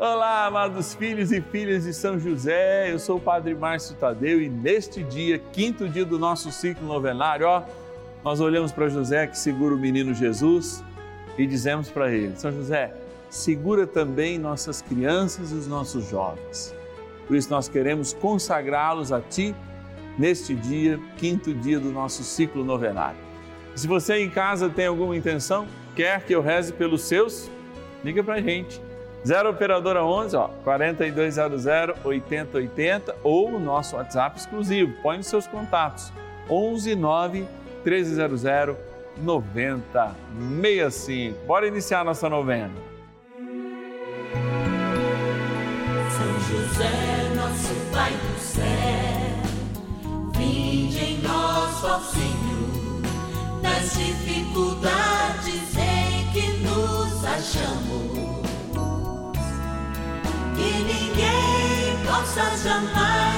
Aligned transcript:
Olá, 0.00 0.46
amados 0.46 0.94
filhos 0.94 1.32
e 1.32 1.40
filhas 1.40 1.82
de 1.82 1.92
São 1.92 2.20
José, 2.20 2.92
eu 2.92 3.00
sou 3.00 3.16
o 3.16 3.20
Padre 3.20 3.52
Márcio 3.52 3.96
Tadeu 3.96 4.40
e 4.40 4.48
neste 4.48 5.02
dia, 5.02 5.40
quinto 5.52 5.88
dia 5.88 6.04
do 6.04 6.16
nosso 6.16 6.52
ciclo 6.52 6.86
novenário, 6.86 7.44
ó, 7.48 7.64
nós 8.22 8.38
olhamos 8.38 8.70
para 8.70 8.88
José 8.88 9.26
que 9.26 9.36
segura 9.36 9.74
o 9.74 9.76
menino 9.78 10.14
Jesus 10.14 10.84
e 11.36 11.44
dizemos 11.48 11.90
para 11.90 12.12
ele: 12.12 12.36
São 12.36 12.52
José, 12.52 12.94
segura 13.28 13.88
também 13.88 14.38
nossas 14.38 14.80
crianças 14.80 15.50
e 15.50 15.54
os 15.56 15.66
nossos 15.66 16.08
jovens. 16.08 16.72
Por 17.26 17.34
isso 17.36 17.50
nós 17.50 17.68
queremos 17.68 18.12
consagrá-los 18.12 19.10
a 19.10 19.20
Ti 19.20 19.52
neste 20.16 20.54
dia, 20.54 21.00
quinto 21.16 21.52
dia 21.52 21.80
do 21.80 21.90
nosso 21.90 22.22
ciclo 22.22 22.64
novenário. 22.64 23.18
Se 23.74 23.88
você 23.88 24.18
em 24.18 24.30
casa 24.30 24.70
tem 24.70 24.86
alguma 24.86 25.16
intenção, 25.16 25.66
quer 25.96 26.24
que 26.24 26.32
eu 26.32 26.40
reze 26.40 26.72
pelos 26.72 27.02
seus, 27.02 27.50
liga 28.04 28.22
para 28.22 28.34
a 28.34 28.40
gente. 28.40 28.86
0 29.24 29.50
Operadora 29.50 30.04
11, 30.04 30.36
ó, 30.36 30.48
4200 30.64 31.66
8080 32.04 33.16
ou 33.22 33.54
o 33.54 33.60
nosso 33.60 33.96
WhatsApp 33.96 34.38
exclusivo. 34.38 34.94
Põe 35.02 35.16
nos 35.18 35.26
seus 35.26 35.46
contatos. 35.46 36.10
11 36.48 36.94
9 36.94 37.46
1300 37.84 38.42
9065. 39.18 41.46
Bora 41.46 41.66
iniciar 41.66 42.04
nossa 42.04 42.28
novena. 42.28 42.70
São 46.10 46.40
José, 46.48 47.30
nosso 47.34 47.74
Pai 47.92 48.12
do 48.12 48.38
céu, 48.38 48.64
vinde 50.36 50.98
em 50.98 51.18
nós, 51.22 51.84
ó 51.84 51.98
Senhor, 52.00 53.00
nas 53.62 53.96
dificuldades 53.96 55.76
em 55.76 56.30
que 56.32 56.48
nos 56.58 57.24
achamos. 57.24 58.07
Ninguém 62.18 62.24
possa 62.24 62.56
jamais 62.56 63.28
dizer 63.28 63.37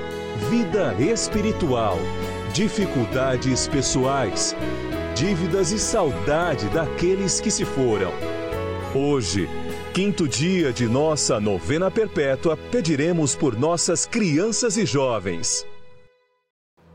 vida 0.49 0.93
espiritual, 0.99 1.97
dificuldades 2.53 3.67
pessoais 3.67 4.55
dívidas 5.15 5.71
e 5.71 5.77
saudade 5.77 6.67
daqueles 6.69 7.39
que 7.39 7.51
se 7.51 7.63
foram. 7.63 8.11
Hoje, 8.95 9.47
quinto 9.93 10.27
dia 10.27 10.73
de 10.73 10.87
nossa 10.87 11.39
novena 11.39 11.91
perpétua, 11.91 12.57
pediremos 12.71 13.35
por 13.35 13.57
nossas 13.57 14.05
crianças 14.05 14.77
e 14.77 14.85
jovens. 14.85 15.65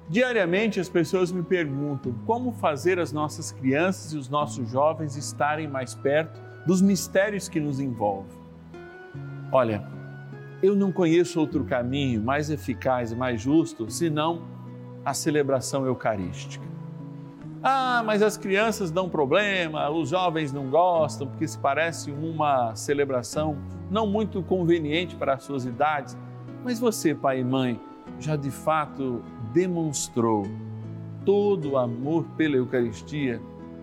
Diariamente 0.09 0.81
as 0.81 0.89
pessoas 0.89 1.31
me 1.31 1.43
perguntam 1.43 2.13
como 2.27 2.53
fazer 2.53 2.99
as 2.99 3.13
nossas 3.13 3.53
crianças 3.53 4.13
e 4.13 4.17
os 4.17 4.29
nossos 4.29 4.69
jovens 4.71 5.17
estarem 5.17 5.69
mais 5.69 5.95
perto 5.95 6.41
dos 6.67 6.83
mistérios 6.83 7.49
que 7.49 7.61
nos 7.61 7.79
envolvem. 7.79 8.37
Olha, 9.53 9.96
eu 10.67 10.75
não 10.75 10.91
conheço 10.91 11.39
outro 11.39 11.65
caminho 11.65 12.21
mais 12.21 12.51
eficaz 12.51 13.13
e 13.13 13.15
mais 13.15 13.41
justo 13.41 13.89
senão 13.89 14.43
a 15.05 15.15
celebração 15.15 15.87
eucarística. 15.87 16.67
Ah, 17.63 18.03
mas 18.05 18.21
as 18.21 18.37
crianças 18.37 18.91
dão 18.91 19.09
problema, 19.09 19.89
os 19.91 20.09
jovens 20.09 20.53
não 20.53 20.69
gostam, 20.69 21.27
porque 21.29 21.47
se 21.47 21.59
parece 21.59 22.11
uma 22.11 22.75
celebração 22.75 23.57
não 23.91 24.07
muito 24.07 24.43
conveniente 24.43 25.15
para 25.15 25.35
as 25.35 25.45
suas 25.45 25.65
idades. 25.65 26.17
Mas 26.65 26.81
você, 26.81 27.15
pai 27.15 27.41
e 27.41 27.45
mãe, 27.45 27.81
já 28.19 28.35
de 28.35 28.51
fato 28.51 29.23
demonstrou 29.53 30.47
todo 31.25 31.73
o 31.73 31.79
amor 31.79 32.25
pela 32.37 32.57
Eucaristia, 32.57 33.41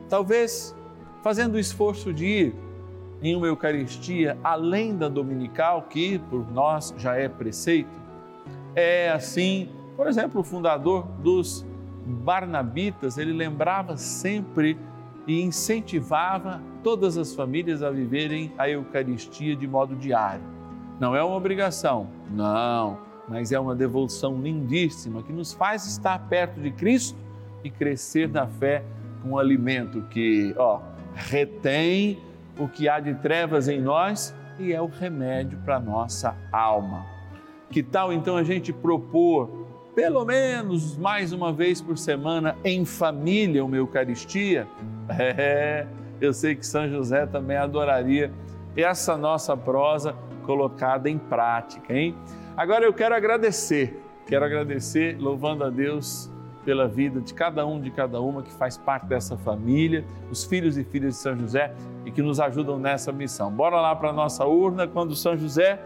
talvez 0.09 0.75
fazendo 1.21 1.55
o 1.55 1.59
esforço 1.59 2.13
de 2.13 2.25
ir 2.25 2.55
em 3.23 3.35
uma 3.35 3.47
Eucaristia 3.47 4.37
além 4.43 4.97
da 4.97 5.07
dominical, 5.07 5.83
que 5.83 6.19
por 6.19 6.51
nós 6.51 6.93
já 6.97 7.15
é 7.15 7.29
preceito. 7.29 8.03
É 8.75 9.09
assim, 9.11 9.69
por 9.95 10.07
exemplo, 10.07 10.41
o 10.41 10.43
fundador 10.43 11.07
dos 11.19 11.65
Barnabitas, 12.05 13.17
ele 13.17 13.31
lembrava 13.31 13.95
sempre 13.95 14.77
e 15.25 15.41
incentivava 15.41 16.61
todas 16.83 17.17
as 17.17 17.33
famílias 17.33 17.81
a 17.81 17.89
viverem 17.89 18.51
a 18.57 18.69
Eucaristia 18.69 19.55
de 19.55 19.65
modo 19.65 19.95
diário. 19.95 20.43
Não 20.99 21.15
é 21.15 21.23
uma 21.23 21.35
obrigação, 21.35 22.07
não, 22.29 22.97
mas 23.27 23.53
é 23.53 23.59
uma 23.59 23.73
devoção 23.73 24.41
lindíssima 24.41 25.23
que 25.23 25.31
nos 25.31 25.53
faz 25.53 25.85
estar 25.85 26.19
perto 26.27 26.59
de 26.59 26.71
Cristo 26.71 27.17
e 27.63 27.69
crescer 27.69 28.27
na 28.27 28.47
fé 28.47 28.83
com 29.21 29.29
um 29.29 29.37
alimento 29.37 30.01
que, 30.09 30.53
ó, 30.57 30.81
retém 31.15 32.19
o 32.57 32.67
que 32.67 32.87
há 32.87 32.99
de 32.99 33.13
trevas 33.15 33.67
em 33.67 33.81
nós 33.81 34.35
e 34.59 34.73
é 34.73 34.81
o 34.81 34.87
remédio 34.87 35.57
para 35.59 35.77
a 35.77 35.79
nossa 35.79 36.35
alma. 36.51 37.05
Que 37.69 37.81
tal 37.81 38.13
então 38.13 38.37
a 38.37 38.43
gente 38.43 38.71
propor 38.71 39.63
pelo 39.95 40.25
menos 40.25 40.97
mais 40.97 41.31
uma 41.31 41.53
vez 41.53 41.81
por 41.81 41.97
semana 41.97 42.55
em 42.63 42.85
família 42.85 43.63
uma 43.63 43.75
Eucaristia? 43.75 44.67
É, 45.19 45.85
eu 46.21 46.33
sei 46.33 46.55
que 46.55 46.65
São 46.65 46.87
José 46.87 47.25
também 47.25 47.57
adoraria 47.57 48.31
essa 48.73 49.17
nossa 49.17 49.57
prosa 49.57 50.15
colocada 50.45 51.09
em 51.09 51.17
prática, 51.17 51.93
hein? 51.93 52.15
Agora 52.55 52.85
eu 52.85 52.93
quero 52.93 53.13
agradecer, 53.13 54.01
quero 54.25 54.45
agradecer, 54.45 55.17
louvando 55.19 55.65
a 55.65 55.69
Deus 55.69 56.31
pela 56.63 56.87
vida 56.87 57.21
de 57.21 57.33
cada 57.33 57.65
um, 57.65 57.79
de 57.79 57.91
cada 57.91 58.19
uma 58.21 58.41
que 58.41 58.53
faz 58.53 58.77
parte 58.77 59.05
dessa 59.05 59.37
família, 59.37 60.05
os 60.31 60.43
filhos 60.43 60.77
e 60.77 60.83
filhas 60.83 61.15
de 61.15 61.19
São 61.19 61.37
José 61.37 61.73
e 62.05 62.11
que 62.11 62.21
nos 62.21 62.39
ajudam 62.39 62.79
nessa 62.79 63.11
missão. 63.11 63.51
Bora 63.51 63.79
lá 63.79 63.95
para 63.95 64.09
a 64.09 64.13
nossa 64.13 64.45
urna 64.45 64.87
quando 64.87 65.15
São 65.15 65.37
José 65.37 65.79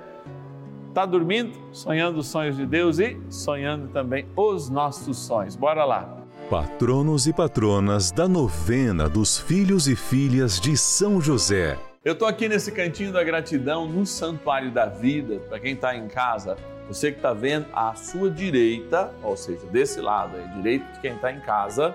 Está 0.97 1.05
dormindo, 1.05 1.51
sonhando 1.71 2.17
os 2.17 2.27
sonhos 2.27 2.57
de 2.57 2.65
Deus 2.65 2.97
e 2.97 3.19
sonhando 3.29 3.87
também 3.89 4.25
os 4.35 4.67
nossos 4.67 5.15
sonhos. 5.15 5.55
Bora 5.55 5.85
lá. 5.85 6.17
Patronos 6.49 7.27
e 7.27 7.33
patronas 7.33 8.09
da 8.09 8.27
novena 8.27 9.07
dos 9.07 9.37
filhos 9.37 9.87
e 9.87 9.95
filhas 9.95 10.59
de 10.59 10.75
São 10.75 11.21
José. 11.21 11.77
Eu 12.03 12.13
estou 12.13 12.27
aqui 12.27 12.49
nesse 12.49 12.71
cantinho 12.71 13.13
da 13.13 13.23
gratidão, 13.23 13.87
no 13.87 14.07
Santuário 14.07 14.71
da 14.71 14.87
Vida. 14.87 15.39
Para 15.47 15.59
quem 15.59 15.73
está 15.73 15.95
em 15.95 16.07
casa, 16.07 16.57
você 16.87 17.11
que 17.11 17.17
está 17.17 17.33
vendo 17.33 17.67
à 17.73 17.93
sua 17.95 18.29
direita, 18.29 19.11
ou 19.21 19.35
seja, 19.35 19.65
desse 19.67 19.99
lado 19.99 20.37
aí, 20.37 20.47
direito 20.55 20.85
de 20.93 20.99
quem 20.99 21.15
está 21.15 21.31
em 21.31 21.39
casa, 21.41 21.93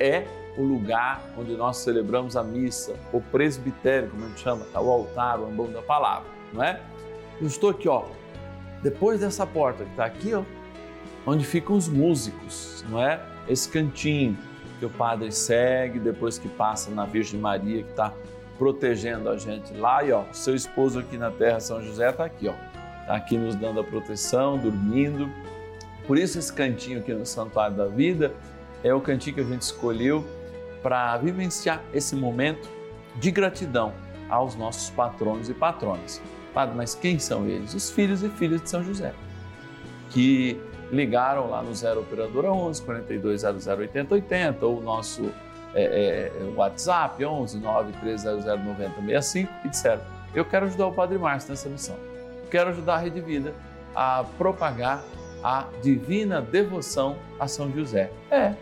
é 0.00 0.26
o 0.56 0.62
lugar 0.62 1.22
onde 1.36 1.54
nós 1.56 1.78
celebramos 1.78 2.36
a 2.36 2.42
missa, 2.42 2.94
o 3.12 3.20
presbitério, 3.20 4.08
como 4.10 4.24
a 4.24 4.28
gente 4.28 4.40
chama, 4.40 4.64
tá? 4.72 4.80
o 4.80 4.90
altar, 4.90 5.40
o 5.40 5.46
ambão 5.46 5.70
da 5.70 5.82
palavra, 5.82 6.28
não 6.52 6.62
é? 6.62 6.80
Eu 7.40 7.46
estou 7.46 7.70
aqui, 7.70 7.88
ó, 7.88 8.04
depois 8.82 9.20
dessa 9.20 9.46
porta 9.46 9.84
que 9.84 9.90
está 9.90 10.04
aqui, 10.04 10.32
ó, 10.34 10.42
onde 11.26 11.44
ficam 11.44 11.76
os 11.76 11.88
músicos, 11.88 12.84
não 12.88 13.02
é? 13.02 13.20
Esse 13.48 13.68
cantinho 13.68 14.38
que 14.78 14.86
o 14.86 14.90
padre 14.90 15.32
segue 15.32 15.98
depois 15.98 16.38
que 16.38 16.48
passa 16.48 16.90
na 16.90 17.04
Virgem 17.04 17.40
Maria 17.40 17.82
que 17.82 17.90
está 17.90 18.12
protegendo 18.58 19.28
a 19.28 19.36
gente 19.36 19.74
lá 19.74 20.04
e 20.04 20.12
ó, 20.12 20.24
seu 20.32 20.54
esposo 20.54 21.00
aqui 21.00 21.18
na 21.18 21.30
Terra 21.30 21.60
São 21.60 21.82
José 21.82 22.10
está 22.10 22.24
aqui, 22.24 22.48
ó, 22.48 22.54
tá 23.06 23.16
aqui 23.16 23.36
nos 23.36 23.54
dando 23.54 23.80
a 23.80 23.84
proteção, 23.84 24.58
dormindo. 24.58 25.30
Por 26.06 26.18
isso 26.18 26.38
esse 26.38 26.52
cantinho 26.52 27.00
aqui 27.00 27.12
no 27.12 27.24
Santuário 27.24 27.76
da 27.76 27.86
Vida 27.86 28.32
é 28.82 28.92
o 28.92 29.00
cantinho 29.00 29.36
que 29.36 29.40
a 29.40 29.44
gente 29.44 29.62
escolheu 29.62 30.24
para 30.82 31.16
vivenciar 31.16 31.82
esse 31.92 32.14
momento 32.14 32.68
de 33.16 33.30
gratidão 33.30 33.92
aos 34.28 34.54
nossos 34.54 34.90
patronos 34.90 35.48
e 35.48 35.54
patronas. 35.54 36.20
Padre, 36.52 36.76
mas 36.76 36.94
quem 36.94 37.18
são 37.18 37.46
eles? 37.46 37.74
Os 37.74 37.90
filhos 37.90 38.22
e 38.22 38.28
filhas 38.28 38.62
de 38.62 38.70
São 38.70 38.82
José, 38.84 39.12
que 40.10 40.60
ligaram 40.92 41.50
lá 41.50 41.62
no 41.62 41.74
0 41.74 42.00
Operadora 42.00 42.52
11 42.52 42.82
4200 42.82 43.66
8080 43.66 44.66
ou 44.66 44.78
o 44.78 44.82
nosso 44.82 45.32
é, 45.74 46.30
é, 46.30 46.52
WhatsApp 46.54 47.24
11 47.24 47.58
9300 47.58 48.44
9065 48.44 49.52
e 49.64 49.68
disseram: 49.68 50.02
Eu 50.34 50.44
quero 50.44 50.66
ajudar 50.66 50.86
o 50.86 50.92
Padre 50.92 51.18
Márcio 51.18 51.50
nessa 51.50 51.68
missão. 51.68 51.96
Quero 52.50 52.70
ajudar 52.70 52.94
a 52.94 52.98
Rede 52.98 53.20
Vida 53.20 53.54
a 53.94 54.24
propagar 54.38 55.02
a 55.42 55.66
divina 55.82 56.40
devoção 56.40 57.16
a 57.38 57.46
São 57.46 57.70
José. 57.70 58.10
É, 58.30 58.54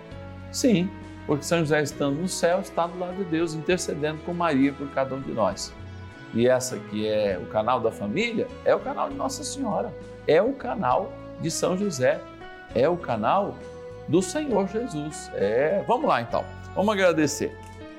sim, 0.50 0.90
porque 1.26 1.44
São 1.44 1.60
José 1.60 1.82
estando 1.82 2.20
no 2.20 2.28
céu 2.28 2.60
está 2.60 2.86
do 2.86 2.98
lado 2.98 3.16
de 3.16 3.24
Deus 3.24 3.54
intercedendo 3.54 4.18
com 4.24 4.34
Maria 4.34 4.72
por 4.72 4.88
cada 4.90 5.14
um 5.14 5.20
de 5.20 5.32
nós. 5.32 5.72
E 6.34 6.48
essa 6.48 6.78
que 6.78 7.06
é 7.06 7.38
o 7.40 7.46
canal 7.46 7.80
da 7.80 7.90
família 7.90 8.48
é 8.64 8.74
o 8.74 8.80
canal 8.80 9.08
de 9.08 9.14
Nossa 9.14 9.44
Senhora, 9.44 9.92
é 10.26 10.42
o 10.42 10.52
canal 10.52 11.12
de 11.40 11.50
São 11.50 11.76
José, 11.76 12.20
é 12.74 12.88
o 12.88 12.96
canal 12.96 13.54
do 14.08 14.20
Senhor 14.22 14.66
Jesus. 14.68 15.30
É, 15.34 15.84
vamos 15.86 16.08
lá 16.08 16.20
então. 16.20 16.44
Vamos 16.74 16.92
agradecer. 16.92 17.56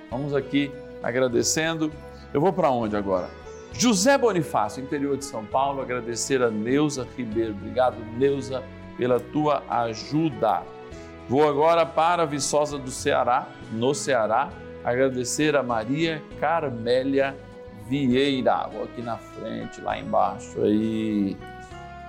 Vamos 0.10 0.34
aqui 0.34 0.72
agradecendo. 1.02 1.92
Eu 2.34 2.42
vou 2.42 2.52
para 2.52 2.70
onde 2.72 2.96
agora? 2.96 3.30
José 3.74 4.18
Bonifácio, 4.18 4.84
interior 4.84 5.18
de 5.18 5.26
São 5.26 5.44
Paulo, 5.44 5.82
agradecer 5.82 6.42
a 6.42 6.50
Neuza 6.50 7.08
Ribeiro. 7.18 7.54
Obrigado, 7.54 7.98
Neuza, 8.18 8.64
pela 8.98 9.20
tua 9.20 9.64
ajuda. 9.68 10.62
Vou 11.28 11.48
agora 11.48 11.86
para 11.86 12.26
Viçosa 12.26 12.78
do 12.78 12.92
Ceará, 12.92 13.48
no 13.72 13.94
Ceará, 13.94 14.50
agradecer 14.84 15.56
a 15.56 15.64
Maria 15.64 16.22
Carmélia 16.40 17.36
Vieira. 17.88 18.68
Vou 18.72 18.84
aqui 18.84 19.02
na 19.02 19.18
frente, 19.18 19.82
lá 19.82 19.98
embaixo 19.98 20.62
aí. 20.62 21.36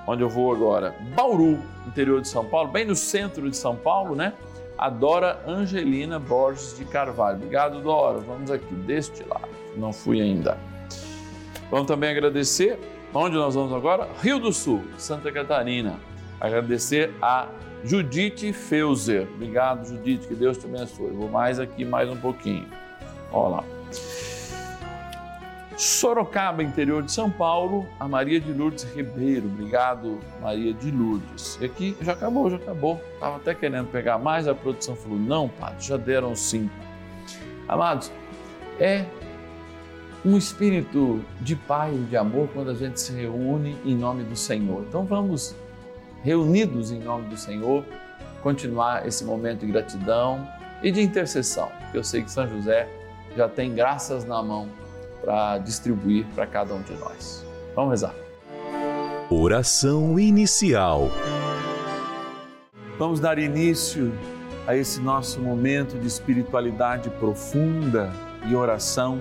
Onde 0.06 0.22
eu 0.22 0.28
vou 0.28 0.52
agora? 0.52 0.94
Bauru, 1.16 1.58
interior 1.86 2.20
de 2.20 2.28
São 2.28 2.44
Paulo, 2.44 2.70
bem 2.70 2.84
no 2.84 2.94
centro 2.94 3.50
de 3.50 3.56
São 3.56 3.74
Paulo, 3.74 4.14
né? 4.14 4.34
A 4.76 4.90
Dora 4.90 5.40
Angelina 5.46 6.18
Borges 6.18 6.76
de 6.76 6.84
Carvalho. 6.84 7.36
Obrigado, 7.36 7.80
Dora. 7.80 8.18
Vamos 8.18 8.50
aqui 8.50 8.74
deste 8.74 9.24
lado. 9.24 9.48
Não 9.76 9.92
fui 9.92 10.20
ainda. 10.20 10.58
Vamos 11.74 11.88
também 11.88 12.08
agradecer. 12.08 12.78
Onde 13.12 13.34
nós 13.34 13.56
vamos 13.56 13.72
agora? 13.72 14.08
Rio 14.22 14.38
do 14.38 14.52
Sul, 14.52 14.84
Santa 14.96 15.32
Catarina. 15.32 15.98
Agradecer 16.40 17.12
a 17.20 17.48
Judite 17.82 18.52
Feuser. 18.52 19.26
Obrigado, 19.34 19.84
Judite, 19.84 20.28
que 20.28 20.36
Deus 20.36 20.56
te 20.56 20.66
abençoe. 20.66 21.10
Vou 21.10 21.28
mais 21.28 21.58
aqui, 21.58 21.84
mais 21.84 22.08
um 22.08 22.16
pouquinho. 22.16 22.64
Olha 23.32 23.56
lá. 23.56 23.64
Sorocaba, 25.76 26.62
interior 26.62 27.02
de 27.02 27.10
São 27.10 27.28
Paulo, 27.28 27.84
a 27.98 28.06
Maria 28.06 28.38
de 28.38 28.52
Lourdes 28.52 28.84
Ribeiro. 28.94 29.46
Obrigado, 29.46 30.20
Maria 30.40 30.72
de 30.72 30.92
Lourdes. 30.92 31.58
E 31.60 31.64
aqui 31.64 31.96
já 32.00 32.12
acabou, 32.12 32.48
já 32.48 32.56
acabou. 32.56 33.02
Estava 33.14 33.34
até 33.34 33.52
querendo 33.52 33.88
pegar 33.88 34.16
mais, 34.16 34.46
a 34.46 34.54
produção 34.54 34.94
falou: 34.94 35.18
não, 35.18 35.48
padre, 35.48 35.84
já 35.84 35.96
deram 35.96 36.36
cinco. 36.36 36.72
Amados, 37.66 38.12
é 38.78 39.06
um 40.24 40.38
espírito 40.38 41.22
de 41.40 41.54
paz 41.54 41.94
e 41.94 42.00
de 42.04 42.16
amor 42.16 42.48
quando 42.54 42.70
a 42.70 42.74
gente 42.74 42.98
se 42.98 43.12
reúne 43.12 43.76
em 43.84 43.94
nome 43.94 44.24
do 44.24 44.34
Senhor. 44.34 44.84
Então 44.88 45.04
vamos, 45.04 45.54
reunidos 46.22 46.90
em 46.90 46.98
nome 46.98 47.28
do 47.28 47.36
Senhor, 47.36 47.84
continuar 48.42 49.06
esse 49.06 49.24
momento 49.24 49.60
de 49.60 49.72
gratidão 49.72 50.48
e 50.82 50.90
de 50.90 51.02
intercessão. 51.02 51.70
Eu 51.92 52.02
sei 52.02 52.22
que 52.22 52.30
São 52.30 52.48
José 52.48 52.88
já 53.36 53.48
tem 53.48 53.74
graças 53.74 54.24
na 54.24 54.42
mão 54.42 54.68
para 55.22 55.58
distribuir 55.58 56.24
para 56.34 56.46
cada 56.46 56.74
um 56.74 56.82
de 56.82 56.94
nós. 56.94 57.44
Vamos 57.74 57.90
rezar. 57.90 58.14
Oração 59.30 60.18
inicial. 60.18 61.10
Vamos 62.98 63.20
dar 63.20 63.38
início 63.38 64.12
a 64.66 64.76
esse 64.76 65.00
nosso 65.00 65.40
momento 65.40 65.98
de 65.98 66.06
espiritualidade 66.06 67.10
profunda 67.10 68.12
e 68.46 68.54
oração 68.54 69.20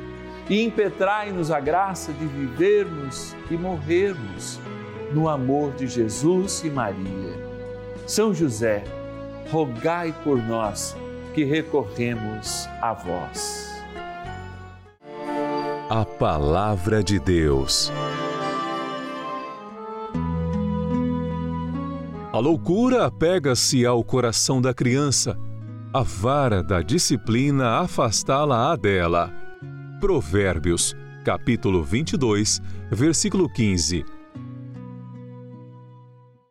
e 0.51 0.61
impetrai-nos 0.65 1.49
a 1.49 1.61
graça 1.61 2.11
de 2.11 2.25
vivermos 2.25 3.33
e 3.49 3.55
morrermos 3.55 4.59
no 5.13 5.29
amor 5.29 5.71
de 5.71 5.87
Jesus 5.87 6.61
e 6.65 6.69
Maria. 6.69 7.39
São 8.05 8.33
José, 8.33 8.83
rogai 9.49 10.13
por 10.25 10.37
nós 10.37 10.93
que 11.33 11.45
recorremos 11.45 12.67
a 12.81 12.91
vós. 12.91 13.71
A 15.89 16.03
Palavra 16.03 17.01
de 17.01 17.17
Deus. 17.17 17.89
A 22.33 22.39
loucura 22.39 23.05
apega-se 23.05 23.85
ao 23.85 24.03
coração 24.03 24.61
da 24.61 24.73
criança, 24.73 25.39
a 25.93 26.01
vara 26.01 26.61
da 26.61 26.81
disciplina 26.81 27.79
afastá-la-á 27.79 28.75
dela. 28.75 29.40
Provérbios, 30.01 30.95
capítulo 31.23 31.83
22, 31.83 32.59
versículo 32.89 33.47
15. 33.47 34.03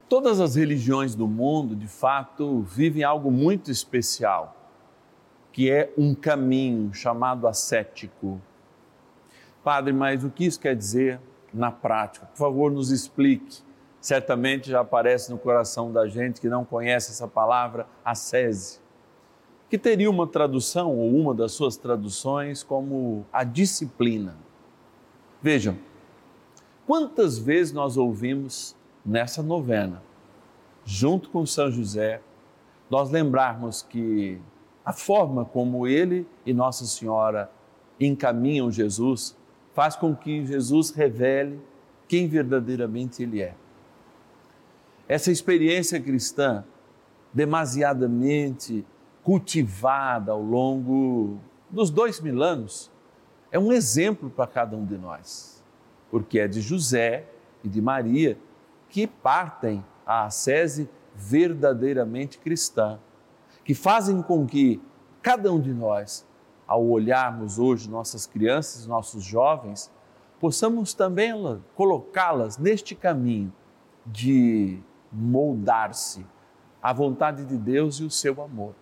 Todas 0.09 0.39
as 0.39 0.55
religiões 0.55 1.17
do 1.17 1.27
mundo, 1.27 1.75
de 1.75 1.89
fato, 1.89 2.63
vivem 2.63 3.03
algo 3.03 3.29
muito 3.29 3.69
especial, 3.69 4.57
que 5.51 5.69
é 5.69 5.93
um 5.99 6.15
caminho 6.15 6.95
chamado 6.95 7.49
ascético. 7.49 8.41
Padre, 9.65 9.93
mas 9.93 10.23
o 10.23 10.31
que 10.31 10.45
isso 10.45 10.61
quer 10.61 10.77
dizer 10.77 11.21
na 11.53 11.73
prática? 11.73 12.27
Por 12.27 12.39
favor, 12.39 12.71
nos 12.71 12.93
explique 12.93 13.65
certamente 14.01 14.71
já 14.71 14.81
aparece 14.81 15.31
no 15.31 15.39
coração 15.39 15.93
da 15.93 16.07
gente 16.07 16.41
que 16.41 16.49
não 16.49 16.65
conhece 16.65 17.11
essa 17.11 17.29
palavra, 17.29 17.87
ascese, 18.05 18.80
que 19.71 19.79
teria 19.79 20.11
uma 20.11 20.27
tradução 20.27 20.99
ou 20.99 21.15
uma 21.15 21.33
das 21.33 21.53
suas 21.53 21.77
traduções 21.77 22.65
como 22.65 23.25
a 23.33 23.45
disciplina. 23.45 24.37
Vejam, 25.41 25.79
quantas 26.85 27.39
vezes 27.39 27.73
nós 27.73 27.97
ouvimos 27.97 28.75
nessa 29.07 29.45
novena, 29.45 30.03
junto 30.85 31.31
com 31.31 31.47
São 31.47 31.71
José, 31.71 32.21
nós 32.91 33.13
lembrarmos 33.13 33.81
que 33.81 34.41
a 34.85 34.93
forma 34.93 35.45
como 35.45 35.87
ele 35.87 36.27
e 36.45 36.53
Nossa 36.53 36.85
Senhora 36.85 37.49
encaminham 38.01 38.73
Jesus 38.73 39.37
faz 39.73 39.95
com 39.95 40.17
que 40.17 40.45
Jesus 40.45 40.91
revele 40.91 41.61
quem 42.09 42.27
verdadeiramente 42.27 43.23
ele 43.23 43.41
é. 43.41 43.55
Essa 45.07 45.31
experiência 45.31 46.01
cristã, 46.01 46.65
demasiadamente 47.33 48.85
cultivada 49.23 50.33
ao 50.33 50.43
longo 50.43 51.39
dos 51.69 51.91
dois 51.91 52.21
mil 52.21 52.43
anos, 52.43 52.91
é 53.51 53.59
um 53.59 53.73
exemplo 53.73 54.31
para 54.31 54.47
cada 54.47 54.77
um 54.77 54.85
de 54.85 54.97
nós, 54.97 55.63
porque 56.11 56.39
é 56.39 56.49
de 56.49 56.61
José 56.61 57.27
e 57.63 57.69
de 57.69 57.81
Maria 57.81 58.39
que 58.89 59.07
partem 59.07 59.85
a 60.07 60.25
ascese 60.25 60.89
verdadeiramente 61.15 62.39
cristã, 62.39 62.99
que 63.65 63.75
fazem 63.75 64.23
com 64.23 64.47
que 64.47 64.81
cada 65.23 65.53
um 65.53 65.61
de 65.61 65.73
nós, 65.73 66.27
ao 66.67 66.87
olharmos 66.87 67.59
hoje 67.59 67.91
nossas 67.91 68.27
crianças, 68.27 68.87
nossos 68.87 69.23
jovens, 69.23 69.91
possamos 70.41 70.95
também 70.95 71.33
colocá-las 71.75 72.57
neste 72.57 72.95
caminho 72.95 73.53
de 74.07 74.81
moldar-se 75.13 76.25
à 76.83 76.93
vontade 76.93 77.45
de 77.45 77.57
Deus 77.57 77.97
e 77.97 78.05
o 78.05 78.11
seu 78.11 78.43
amor. 78.43 78.75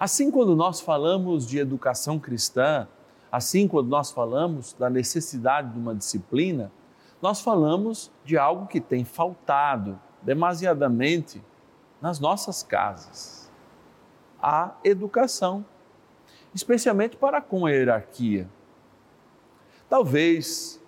Assim, 0.00 0.30
quando 0.30 0.56
nós 0.56 0.80
falamos 0.80 1.46
de 1.46 1.58
educação 1.58 2.18
cristã, 2.18 2.88
assim, 3.30 3.68
quando 3.68 3.88
nós 3.88 4.10
falamos 4.10 4.72
da 4.72 4.88
necessidade 4.88 5.74
de 5.74 5.78
uma 5.78 5.94
disciplina, 5.94 6.72
nós 7.20 7.42
falamos 7.42 8.10
de 8.24 8.38
algo 8.38 8.66
que 8.66 8.80
tem 8.80 9.04
faltado 9.04 10.00
demasiadamente 10.22 11.44
nas 12.00 12.18
nossas 12.18 12.62
casas: 12.62 13.52
a 14.42 14.74
educação, 14.82 15.66
especialmente 16.54 17.18
para 17.18 17.42
com 17.42 17.66
a 17.66 17.70
hierarquia. 17.70 18.48
Talvez 19.86 20.80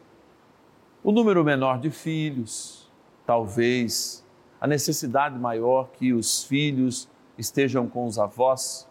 o 1.05 1.13
número 1.13 1.45
menor 1.45 1.79
de 1.79 1.91
filhos, 1.91 2.91
talvez 3.27 4.25
a 4.59 4.67
necessidade 4.67 5.39
maior 5.39 5.91
que 5.91 6.15
os 6.15 6.45
filhos 6.45 7.11
estejam 7.37 7.87
com 7.87 8.07
os 8.07 8.19
avós, 8.19 8.89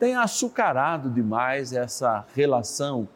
tenha 0.00 0.22
açucarado 0.22 1.10
demais 1.10 1.74
essa 1.74 2.26
relação 2.34 3.06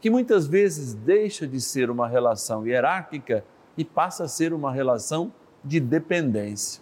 que 0.00 0.08
muitas 0.08 0.46
vezes 0.46 0.94
deixa 0.94 1.48
de 1.48 1.60
ser 1.60 1.90
uma 1.90 2.06
relação 2.06 2.64
hierárquica 2.64 3.44
e 3.76 3.84
passa 3.84 4.24
a 4.24 4.28
ser 4.28 4.52
uma 4.52 4.72
relação 4.72 5.32
de 5.64 5.80
dependência. 5.80 6.80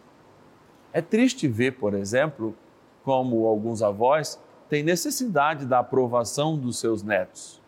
É 0.93 1.01
triste 1.01 1.49
ver, 1.49 1.73
por 1.79 1.95
exemplo, 1.95 2.55
como 3.03 3.47
alguns 3.47 3.83
avós 3.83 4.39
têm 4.69 4.83
necessidade 4.83 5.65
da 5.65 5.79
aprovação 5.79 6.59
dos 6.59 6.79
seus 6.79 7.03
netos. 7.03 7.63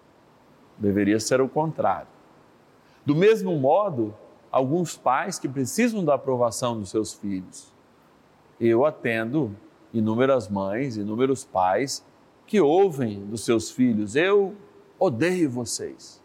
Deveria 0.76 1.18
ser 1.18 1.40
o 1.40 1.48
contrário. 1.48 2.08
Do 3.06 3.14
mesmo 3.14 3.56
modo, 3.56 4.14
alguns 4.52 4.94
pais 4.94 5.38
que 5.38 5.48
precisam 5.48 6.04
da 6.04 6.14
aprovação 6.14 6.78
dos 6.78 6.90
seus 6.90 7.14
filhos. 7.14 7.72
Eu 8.60 8.84
atendo 8.84 9.56
inúmeras 9.92 10.48
mães, 10.48 10.96
inúmeros 10.96 11.44
pais 11.44 12.04
que 12.46 12.60
ouvem 12.60 13.24
dos 13.26 13.44
seus 13.44 13.70
filhos: 13.70 14.16
Eu 14.16 14.54
odeio 14.98 15.50
vocês. 15.50 16.22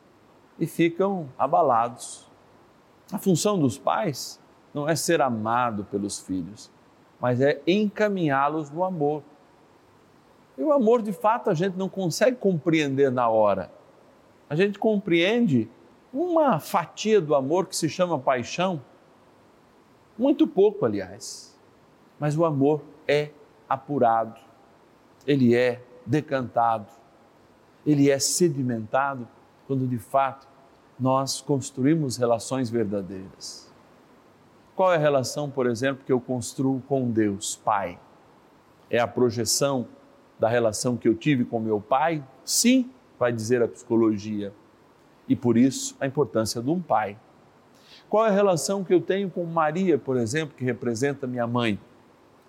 E 0.60 0.66
ficam 0.66 1.30
abalados. 1.38 2.30
A 3.12 3.18
função 3.18 3.60
dos 3.60 3.78
pais 3.78 4.40
não 4.74 4.88
é 4.88 4.96
ser 4.96 5.22
amado 5.22 5.84
pelos 5.86 6.20
filhos, 6.20 6.72
mas 7.20 7.42
é 7.42 7.62
encaminhá-los 7.68 8.70
no 8.72 8.84
amor. 8.84 9.24
E 10.58 10.64
o 10.64 10.72
amor, 10.72 11.02
de 11.02 11.12
fato, 11.12 11.50
a 11.50 11.54
gente 11.54 11.76
não 11.76 11.90
consegue 11.90 12.38
compreender 12.38 13.12
na 13.12 13.28
hora. 13.28 13.72
A 14.50 14.56
gente 14.56 14.78
compreende 14.78 15.70
uma 16.14 16.60
fatia 16.60 17.20
do 17.20 17.34
amor 17.34 17.66
que 17.66 17.76
se 17.76 17.90
chama 17.90 18.20
paixão, 18.20 18.82
muito 20.18 20.48
pouco, 20.48 20.86
aliás. 20.86 21.60
Mas 22.20 22.38
o 22.38 22.46
amor 22.46 22.84
é 23.08 23.32
apurado, 23.74 24.40
ele 25.26 25.56
é 25.56 25.82
decantado, 26.06 26.88
ele 27.86 28.10
é 28.10 28.20
sedimentado 28.20 29.28
quando 29.68 29.88
de 29.88 29.98
fato 29.98 30.48
nós 31.00 31.42
construímos 31.42 32.18
relações 32.18 32.70
verdadeiras. 32.70 33.72
Qual 34.76 34.92
é 34.92 34.96
a 34.96 35.00
relação, 35.00 35.50
por 35.50 35.68
exemplo, 35.68 36.04
que 36.06 36.12
eu 36.12 36.20
construo 36.20 36.82
com 36.88 37.10
Deus, 37.12 37.56
Pai? 37.56 38.00
É 38.90 39.00
a 39.00 39.08
projeção 39.08 39.88
da 40.40 40.50
relação 40.50 40.98
que 40.98 41.08
eu 41.08 41.16
tive 41.16 41.46
com 41.46 41.60
meu 41.60 41.80
pai? 41.80 42.24
Sim, 42.44 42.92
vai 43.18 43.32
dizer 43.32 43.62
a 43.62 43.68
psicologia. 43.68 44.54
E 45.28 45.36
por 45.36 45.58
isso 45.58 45.96
a 46.00 46.06
importância 46.06 46.62
de 46.62 46.70
um 46.70 46.82
pai. 46.82 47.18
Qual 48.10 48.26
é 48.26 48.30
a 48.30 48.34
relação 48.34 48.84
que 48.84 48.94
eu 48.94 49.02
tenho 49.02 49.30
com 49.30 49.46
Maria, 49.46 49.98
por 49.98 50.18
exemplo, 50.18 50.56
que 50.56 50.66
representa 50.66 51.26
minha 51.26 51.48
mãe? 51.48 51.80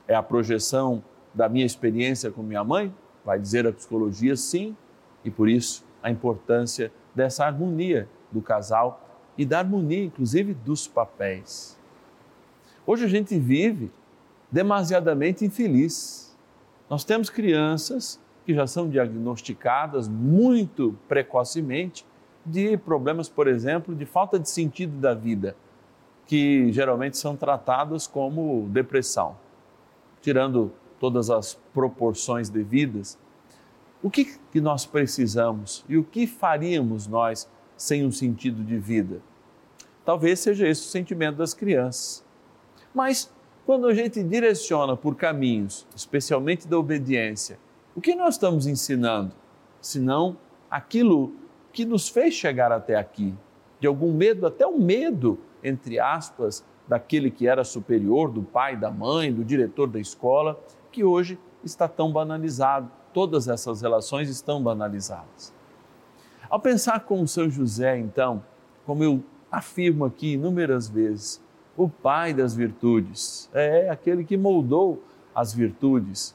É 0.08 0.14
a 0.14 0.22
projeção 0.22 1.02
da 1.34 1.48
minha 1.48 1.66
experiência 1.66 2.30
com 2.30 2.42
minha 2.42 2.62
mãe? 2.62 2.94
Vai 3.24 3.38
dizer 3.38 3.66
a 3.66 3.72
psicologia, 3.72 4.36
sim, 4.36 4.76
e 5.24 5.30
por 5.30 5.48
isso 5.48 5.84
a 6.02 6.10
importância 6.10 6.92
dessa 7.14 7.44
harmonia 7.44 8.08
do 8.30 8.42
casal 8.42 9.08
e 9.36 9.44
da 9.44 9.58
harmonia, 9.58 10.04
inclusive, 10.04 10.54
dos 10.54 10.86
papéis. 10.86 11.78
Hoje 12.86 13.04
a 13.04 13.08
gente 13.08 13.38
vive 13.38 13.90
demasiadamente 14.50 15.44
infeliz. 15.44 16.36
Nós 16.88 17.02
temos 17.04 17.30
crianças 17.30 18.20
que 18.44 18.54
já 18.54 18.66
são 18.66 18.88
diagnosticadas 18.88 20.06
muito 20.06 20.94
precocemente 21.08 22.04
de 22.44 22.76
problemas, 22.76 23.28
por 23.28 23.48
exemplo, 23.48 23.94
de 23.94 24.04
falta 24.04 24.38
de 24.38 24.50
sentido 24.50 24.98
da 25.00 25.14
vida, 25.14 25.56
que 26.26 26.70
geralmente 26.72 27.16
são 27.16 27.34
tratados 27.34 28.06
como 28.06 28.68
depressão. 28.68 29.36
Tirando 30.20 30.70
todas 30.98 31.30
as 31.30 31.54
proporções 31.72 32.48
devidas, 32.48 33.18
o 34.02 34.10
que, 34.10 34.24
que 34.52 34.60
nós 34.60 34.84
precisamos 34.84 35.84
e 35.88 35.96
o 35.96 36.04
que 36.04 36.26
faríamos 36.26 37.06
nós 37.06 37.48
sem 37.76 38.04
um 38.04 38.12
sentido 38.12 38.62
de 38.62 38.78
vida? 38.78 39.22
Talvez 40.04 40.40
seja 40.40 40.68
esse 40.68 40.82
o 40.82 40.90
sentimento 40.90 41.36
das 41.36 41.54
crianças. 41.54 42.24
Mas 42.94 43.32
quando 43.64 43.86
a 43.86 43.94
gente 43.94 44.22
direciona 44.22 44.94
por 44.94 45.16
caminhos, 45.16 45.86
especialmente 45.96 46.68
da 46.68 46.78
obediência, 46.78 47.58
o 47.96 48.00
que 48.00 48.14
nós 48.14 48.34
estamos 48.34 48.66
ensinando? 48.66 49.32
Senão 49.80 50.36
aquilo 50.70 51.32
que 51.72 51.84
nos 51.84 52.08
fez 52.08 52.34
chegar 52.34 52.70
até 52.70 52.96
aqui, 52.96 53.34
de 53.80 53.86
algum 53.86 54.12
medo, 54.12 54.46
até 54.46 54.66
o 54.66 54.78
medo, 54.78 55.38
entre 55.62 55.98
aspas, 55.98 56.64
daquele 56.86 57.30
que 57.30 57.48
era 57.48 57.64
superior, 57.64 58.30
do 58.30 58.42
pai, 58.42 58.76
da 58.76 58.90
mãe, 58.90 59.32
do 59.32 59.44
diretor 59.44 59.88
da 59.88 59.98
escola, 59.98 60.60
que 60.94 61.02
hoje 61.02 61.36
está 61.64 61.88
tão 61.88 62.12
banalizado 62.12 62.88
todas 63.12 63.48
essas 63.48 63.82
relações 63.82 64.28
estão 64.28 64.62
banalizadas. 64.62 65.52
Ao 66.48 66.60
pensar 66.60 67.00
com 67.00 67.26
São 67.26 67.50
José, 67.50 67.98
então, 67.98 68.44
como 68.86 69.02
eu 69.02 69.24
afirmo 69.50 70.04
aqui 70.04 70.34
inúmeras 70.34 70.88
vezes, 70.88 71.42
o 71.76 71.88
pai 71.88 72.32
das 72.32 72.54
virtudes, 72.54 73.50
é 73.52 73.90
aquele 73.90 74.24
que 74.24 74.36
moldou 74.36 75.02
as 75.34 75.52
virtudes. 75.52 76.32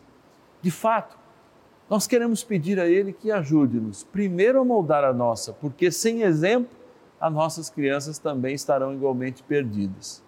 De 0.62 0.72
fato, 0.72 1.18
nós 1.90 2.06
queremos 2.06 2.44
pedir 2.44 2.82
a 2.82 2.86
Ele 2.86 3.14
que 3.14 3.32
ajude-nos, 3.32 4.04
primeiro 4.04 4.60
a 4.60 4.66
moldar 4.66 5.06
a 5.06 5.14
nossa, 5.14 5.54
porque 5.54 5.90
sem 5.90 6.24
exemplo, 6.24 6.78
as 7.20 7.32
nossas 7.32 7.70
crianças 7.70 8.20
também 8.20 8.56
estarão 8.56 8.94
igualmente 8.94 9.42
perdidas. 9.42 10.22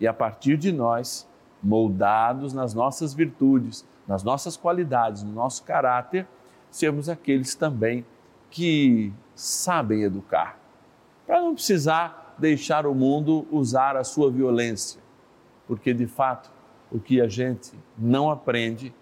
E 0.00 0.06
a 0.06 0.12
partir 0.12 0.56
de 0.56 0.72
nós, 0.72 1.27
moldados 1.62 2.52
nas 2.52 2.74
nossas 2.74 3.12
virtudes, 3.14 3.86
nas 4.06 4.22
nossas 4.22 4.56
qualidades, 4.56 5.22
no 5.22 5.32
nosso 5.32 5.62
caráter, 5.64 6.26
sermos 6.70 7.08
aqueles 7.08 7.54
também 7.54 8.04
que 8.50 9.12
sabem 9.34 10.02
educar, 10.02 10.58
para 11.26 11.40
não 11.40 11.54
precisar 11.54 12.34
deixar 12.38 12.86
o 12.86 12.94
mundo 12.94 13.46
usar 13.50 13.96
a 13.96 14.04
sua 14.04 14.30
violência, 14.30 15.00
porque 15.66 15.92
de 15.92 16.06
fato 16.06 16.50
o 16.90 16.98
que 16.98 17.20
a 17.20 17.28
gente 17.28 17.72
não 17.96 18.30
aprende 18.30 18.94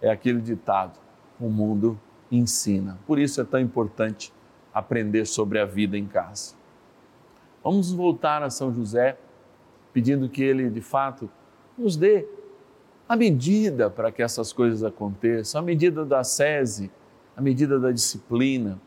é 0.00 0.10
aquele 0.10 0.40
ditado: 0.40 0.98
o 1.38 1.48
mundo 1.48 1.98
ensina. 2.30 2.98
Por 3.06 3.18
isso 3.18 3.40
é 3.40 3.44
tão 3.44 3.60
importante 3.60 4.32
aprender 4.72 5.26
sobre 5.26 5.58
a 5.58 5.64
vida 5.64 5.96
em 5.96 6.06
casa. 6.06 6.54
Vamos 7.62 7.92
voltar 7.92 8.42
a 8.42 8.50
São 8.50 8.72
José 8.72 9.18
pedindo 9.92 10.28
que 10.28 10.42
Ele, 10.42 10.70
de 10.70 10.80
fato, 10.80 11.30
nos 11.78 11.96
dê 11.96 12.26
a 13.08 13.16
medida 13.16 13.88
para 13.88 14.10
que 14.10 14.22
essas 14.22 14.52
coisas 14.52 14.82
aconteçam, 14.82 15.60
a 15.60 15.64
medida 15.64 16.04
da 16.04 16.24
sese, 16.24 16.90
a 17.36 17.40
medida 17.40 17.78
da 17.78 17.92
disciplina, 17.92 18.80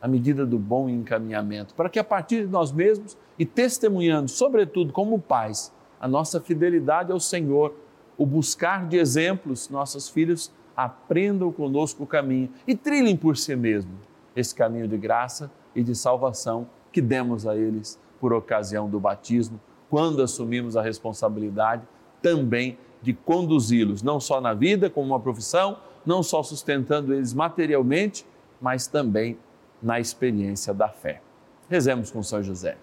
a 0.00 0.06
medida 0.06 0.44
do 0.44 0.58
bom 0.58 0.88
encaminhamento, 0.88 1.74
para 1.74 1.88
que 1.88 1.98
a 1.98 2.04
partir 2.04 2.44
de 2.44 2.52
nós 2.52 2.70
mesmos 2.70 3.16
e 3.38 3.44
testemunhando, 3.44 4.28
sobretudo 4.28 4.92
como 4.92 5.18
pais, 5.18 5.72
a 5.98 6.06
nossa 6.06 6.40
fidelidade 6.40 7.10
ao 7.10 7.18
Senhor, 7.18 7.74
o 8.16 8.26
buscar 8.26 8.86
de 8.86 8.98
exemplos, 8.98 9.68
nossos 9.70 10.08
filhos 10.08 10.52
aprendam 10.76 11.50
conosco 11.50 12.04
o 12.04 12.06
caminho 12.06 12.50
e 12.66 12.76
trilhem 12.76 13.16
por 13.16 13.36
si 13.36 13.56
mesmos 13.56 13.96
esse 14.36 14.54
caminho 14.54 14.86
de 14.86 14.96
graça 14.98 15.50
e 15.74 15.82
de 15.82 15.94
salvação 15.94 16.68
que 16.92 17.00
demos 17.00 17.46
a 17.46 17.56
eles 17.56 17.98
por 18.20 18.32
ocasião 18.32 18.88
do 18.88 19.00
batismo, 19.00 19.60
quando 19.88 20.22
assumimos 20.22 20.76
a 20.76 20.82
responsabilidade 20.82 21.82
também 22.24 22.78
de 23.02 23.12
conduzi-los, 23.12 24.02
não 24.02 24.18
só 24.18 24.40
na 24.40 24.54
vida, 24.54 24.88
como 24.88 25.08
uma 25.08 25.20
profissão, 25.20 25.76
não 26.06 26.22
só 26.22 26.42
sustentando 26.42 27.12
eles 27.12 27.34
materialmente, 27.34 28.24
mas 28.58 28.86
também 28.86 29.36
na 29.82 30.00
experiência 30.00 30.72
da 30.72 30.88
fé. 30.88 31.20
Rezemos 31.68 32.10
com 32.10 32.22
São 32.22 32.42
José. 32.42 32.78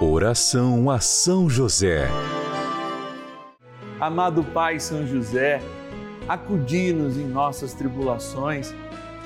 Oração 0.00 0.90
a 0.90 0.98
São 0.98 1.50
José. 1.50 2.08
Amado 4.00 4.42
Pai 4.42 4.80
São 4.80 5.06
José, 5.06 5.60
acudi-nos 6.26 7.18
em 7.18 7.26
nossas 7.26 7.74
tribulações 7.74 8.74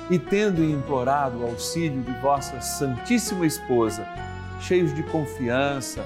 e, 0.09 0.19
tendo 0.19 0.61
implorado 0.61 1.39
o 1.39 1.45
auxílio 1.45 2.01
de 2.01 2.11
vossa 2.19 2.59
Santíssima 2.59 3.45
Esposa, 3.45 4.05
cheios 4.59 4.93
de 4.93 5.01
confiança, 5.03 6.05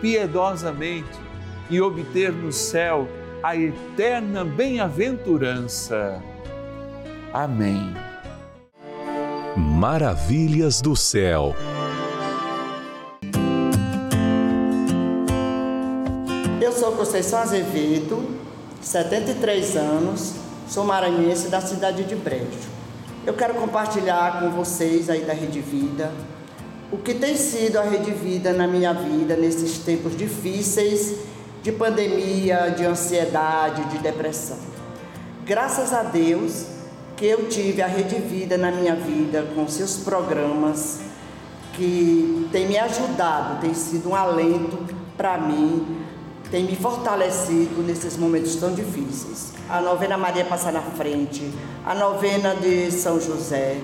piedosamente 0.00 1.18
e 1.70 1.80
obter 1.80 2.32
no 2.32 2.52
céu 2.52 3.08
a 3.42 3.56
eterna 3.56 4.44
bem-aventurança. 4.44 6.22
Amém. 7.32 7.94
Maravilhas 9.56 10.80
do 10.80 10.96
céu. 10.96 11.54
Eu 16.60 16.72
sou 16.72 16.92
Conceição 16.92 17.40
Azevedo, 17.40 18.38
73 18.80 19.76
anos, 19.76 20.34
sou 20.68 20.84
maranhense 20.84 21.48
da 21.48 21.60
cidade 21.60 22.04
de 22.04 22.14
Brejo. 22.14 22.68
Eu 23.26 23.34
quero 23.34 23.54
compartilhar 23.54 24.40
com 24.40 24.50
vocês 24.50 25.10
aí 25.10 25.24
da 25.24 25.32
Rede 25.32 25.60
Vida 25.60 26.10
o 26.90 26.96
que 26.96 27.14
tem 27.14 27.36
sido 27.36 27.78
a 27.78 27.82
Rede 27.82 28.12
Vida 28.12 28.52
na 28.52 28.66
minha 28.66 28.94
vida 28.94 29.36
nesses 29.36 29.78
tempos 29.78 30.16
difíceis 30.16 31.16
de 31.62 31.70
pandemia, 31.70 32.70
de 32.70 32.84
ansiedade, 32.84 33.84
de 33.90 33.98
depressão. 33.98 34.56
Graças 35.44 35.92
a 35.92 36.02
Deus 36.02 36.66
que 37.16 37.26
eu 37.26 37.48
tive 37.48 37.82
a 37.82 37.86
Rede 37.86 38.14
Vida 38.14 38.56
na 38.56 38.70
minha 38.70 38.94
vida 38.94 39.46
com 39.54 39.68
seus 39.68 39.98
programas 39.98 41.00
que 41.74 42.48
tem 42.50 42.66
me 42.66 42.78
ajudado, 42.78 43.60
tem 43.60 43.74
sido 43.74 44.10
um 44.10 44.14
alento 44.14 44.78
para 45.16 45.36
mim, 45.36 45.98
tem 46.50 46.64
me 46.64 46.74
fortalecido 46.74 47.82
nesses 47.82 48.16
momentos 48.16 48.56
tão 48.56 48.72
difíceis. 48.72 49.52
A 49.68 49.80
novena 49.82 50.16
Maria 50.16 50.44
Passa 50.44 50.72
na 50.72 50.80
Frente, 50.80 51.52
a 51.84 51.94
novena 51.94 52.54
de 52.54 52.90
São 52.90 53.20
José, 53.20 53.76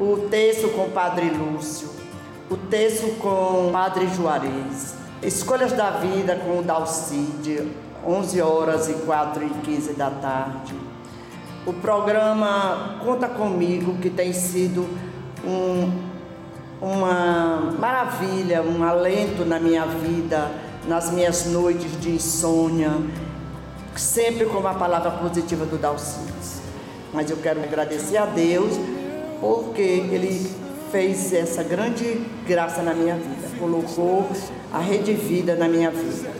o 0.00 0.26
texto 0.28 0.68
com 0.70 0.86
o 0.86 0.90
Padre 0.90 1.30
Lúcio, 1.30 2.01
o 2.52 2.56
texto 2.68 3.18
com 3.18 3.68
o 3.68 3.70
Padre 3.72 4.06
Juarez, 4.08 4.94
Escolhas 5.22 5.72
da 5.72 5.90
Vida 5.92 6.36
com 6.36 6.58
o 6.58 6.62
Dalcide, 6.62 7.66
11 8.06 8.42
horas 8.42 8.90
e 8.90 8.92
4 8.92 9.42
e 9.42 9.48
15 9.48 9.94
da 9.94 10.10
tarde. 10.10 10.74
O 11.64 11.72
programa 11.72 12.98
Conta 13.02 13.26
Comigo, 13.26 13.94
que 14.02 14.10
tem 14.10 14.34
sido 14.34 14.86
um, 15.42 15.90
uma 16.78 17.72
maravilha, 17.78 18.62
um 18.62 18.84
alento 18.84 19.46
na 19.46 19.58
minha 19.58 19.86
vida, 19.86 20.50
nas 20.86 21.10
minhas 21.10 21.46
noites 21.46 21.98
de 21.98 22.10
insônia, 22.10 22.90
sempre 23.96 24.44
com 24.44 24.66
a 24.66 24.74
palavra 24.74 25.10
positiva 25.12 25.64
do 25.64 25.78
Dalcides. 25.78 26.60
Mas 27.14 27.30
eu 27.30 27.38
quero 27.38 27.62
agradecer 27.62 28.18
a 28.18 28.26
Deus 28.26 28.74
porque 29.40 29.80
Ele 29.80 30.61
fez 30.92 31.32
essa 31.32 31.62
grande 31.62 32.20
graça 32.46 32.82
na 32.82 32.92
minha 32.92 33.14
vida, 33.14 33.48
colocou 33.58 34.28
a 34.70 34.78
Rede 34.78 35.14
Vida 35.14 35.56
na 35.56 35.66
minha 35.66 35.90
vida. 35.90 36.30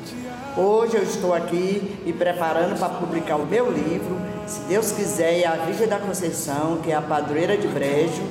Hoje 0.55 0.95
eu 0.95 1.03
estou 1.03 1.33
aqui 1.33 1.99
me 2.05 2.13
preparando 2.13 2.79
para 2.79 2.91
publicar 2.91 3.37
o 3.37 3.47
meu 3.47 3.73
livro, 3.73 4.21
se 4.47 4.61
Deus 4.69 4.93
quiser, 4.93 5.47
a 5.47 5.53
Virgem 5.65 5.89
da 5.89 5.99
Conceição, 5.99 6.77
que 6.83 6.93
é 6.93 6.95
a 6.95 7.01
padroeira 7.01 7.57
de 7.57 7.67
Brejo, 7.67 8.23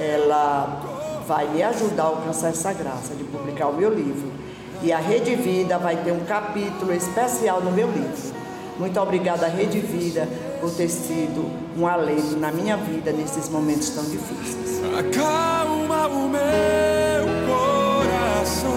ela 0.00 0.80
vai 1.28 1.46
me 1.48 1.62
ajudar 1.62 2.04
a 2.04 2.06
alcançar 2.06 2.48
essa 2.48 2.72
graça 2.72 3.14
de 3.14 3.24
publicar 3.24 3.68
o 3.68 3.74
meu 3.74 3.92
livro. 3.92 4.32
E 4.82 4.92
a 4.94 4.98
Rede 4.98 5.34
Vida 5.34 5.76
vai 5.76 5.96
ter 5.96 6.12
um 6.12 6.24
capítulo 6.24 6.94
especial 6.94 7.60
no 7.60 7.70
meu 7.70 7.88
livro. 7.88 8.34
Muito 8.78 8.98
obrigada, 8.98 9.46
Rede 9.46 9.78
Vida, 9.80 10.26
por 10.64 10.70
ter 10.70 10.88
sido 10.88 11.44
um 11.76 11.86
alento 11.86 12.38
na 12.38 12.50
minha 12.50 12.74
vida 12.74 13.12
nesses 13.12 13.50
momentos 13.50 13.90
tão 13.90 14.02
difíceis. 14.04 14.80
Acalma 14.98 16.06
o 16.06 16.26
meu 16.26 17.26
coração. 17.46 18.72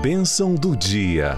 Bênção 0.00 0.54
do 0.54 0.76
dia. 0.76 1.36